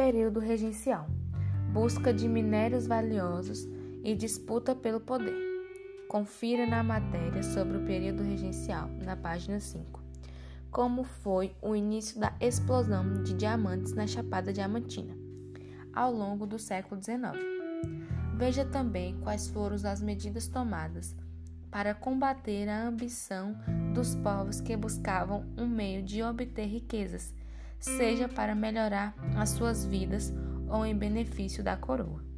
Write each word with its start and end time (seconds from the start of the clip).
período 0.00 0.40
regencial, 0.40 1.06
busca 1.74 2.10
de 2.10 2.26
minérios 2.26 2.86
valiosos 2.86 3.68
e 4.02 4.14
disputa 4.14 4.74
pelo 4.74 4.98
poder. 4.98 5.36
Confira 6.08 6.66
na 6.66 6.82
matéria 6.82 7.42
sobre 7.42 7.76
o 7.76 7.84
período 7.84 8.22
regencial, 8.22 8.88
na 9.04 9.14
página 9.14 9.60
5, 9.60 10.02
como 10.70 11.04
foi 11.04 11.54
o 11.60 11.76
início 11.76 12.18
da 12.18 12.34
explosão 12.40 13.22
de 13.22 13.34
diamantes 13.34 13.92
na 13.92 14.06
Chapada 14.06 14.54
Diamantina, 14.54 15.14
ao 15.92 16.10
longo 16.10 16.46
do 16.46 16.58
século 16.58 16.98
XIX. 16.98 17.38
Veja 18.38 18.64
também 18.64 19.20
quais 19.20 19.48
foram 19.48 19.76
as 19.84 20.00
medidas 20.00 20.48
tomadas 20.48 21.14
para 21.70 21.92
combater 21.92 22.70
a 22.70 22.88
ambição 22.88 23.54
dos 23.92 24.14
povos 24.14 24.62
que 24.62 24.74
buscavam 24.78 25.44
um 25.58 25.68
meio 25.68 26.02
de 26.02 26.22
obter 26.22 26.64
riquezas, 26.64 27.34
seja 27.80 28.28
para 28.28 28.54
melhorar 28.54 29.14
as 29.36 29.50
suas 29.50 29.84
vidas 29.84 30.32
ou 30.68 30.86
em 30.86 30.96
benefício 30.96 31.64
da 31.64 31.76
coroa. 31.76 32.29